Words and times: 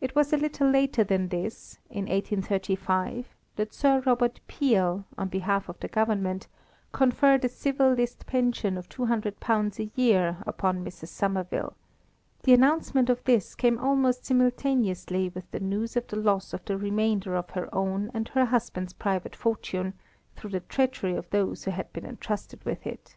It 0.00 0.16
was 0.16 0.32
a 0.32 0.36
little 0.36 0.68
later 0.68 1.04
than 1.04 1.28
this, 1.28 1.78
in 1.88 2.06
1835, 2.06 3.32
that 3.54 3.72
Sir 3.72 4.00
Robert 4.04 4.40
Peel, 4.48 5.04
on 5.16 5.28
behalf 5.28 5.68
of 5.68 5.78
the 5.78 5.86
Government, 5.86 6.48
conferred 6.90 7.44
a 7.44 7.48
civil 7.48 7.92
list 7.92 8.26
pension 8.26 8.76
of 8.76 8.88
£200 8.88 9.78
a 9.78 9.90
year 9.94 10.38
upon 10.48 10.84
Mrs. 10.84 11.10
Somerville; 11.10 11.74
the 12.42 12.54
announcement 12.54 13.08
of 13.08 13.22
this 13.22 13.54
came 13.54 13.78
almost 13.78 14.24
simultaneously 14.26 15.28
with 15.28 15.48
the 15.52 15.60
news 15.60 15.94
of 15.96 16.08
the 16.08 16.16
loss 16.18 16.52
of 16.52 16.64
the 16.64 16.76
remainder 16.76 17.36
of 17.36 17.50
her 17.50 17.72
own 17.72 18.10
and 18.12 18.26
her 18.30 18.46
husband's 18.46 18.94
private 18.94 19.36
fortune, 19.36 19.92
through 20.34 20.50
the 20.50 20.58
treachery 20.58 21.14
of 21.14 21.30
those 21.30 21.62
who 21.66 21.70
had 21.70 21.92
been 21.92 22.04
entrusted 22.04 22.64
with 22.64 22.84
it. 22.84 23.14